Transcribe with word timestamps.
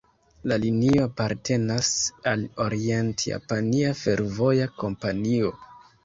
La 0.51 0.55
linio 0.61 1.01
apartenas 1.07 1.89
al 2.31 2.45
Orient-Japania 2.65 3.91
Fervoja 3.99 4.67
Kompanio. 4.79 5.53